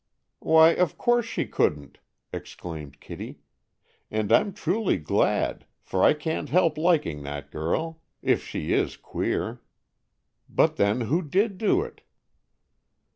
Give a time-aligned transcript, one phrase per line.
[0.39, 1.99] "Why, of course she couldn't!"
[2.33, 3.37] exclaimed Kitty.
[4.09, 9.61] "And I'm truly glad, for I can't help liking that girl, if she is queer.
[10.49, 12.01] But, then, who did do it?"